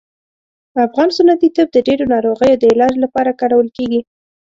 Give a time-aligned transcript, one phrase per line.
[0.85, 4.01] افغان سنتي طب د ډیرو ناروغیو د علاج لپاره کارول کیږي